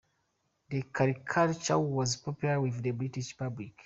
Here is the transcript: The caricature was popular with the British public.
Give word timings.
The 0.71 0.81
caricature 0.81 1.77
was 1.77 2.15
popular 2.15 2.59
with 2.59 2.81
the 2.81 2.89
British 2.89 3.37
public. 3.37 3.73